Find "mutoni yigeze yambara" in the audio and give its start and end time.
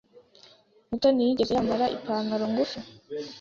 0.89-1.85